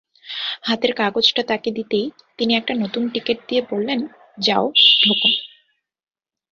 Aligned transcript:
হাতের 0.61 0.91
কাগজটা 0.93 1.43
তাঁকে 1.43 1.69
দিতেই 1.71 2.05
তিনি 2.37 2.51
একটা 2.55 2.73
নতুন 2.73 3.03
টিকিট 3.09 3.37
দিয়ে 3.47 3.61
বললেন, 3.71 3.99
যাও, 4.37 4.65
ঢোকো। 5.01 5.29